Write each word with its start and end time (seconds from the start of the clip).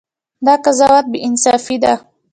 دا 0.45 0.53
قضاوت 0.65 1.05
بې 1.11 1.19
انصافي 1.27 1.75
ده. 1.83 1.93